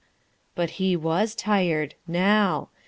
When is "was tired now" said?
0.97-2.69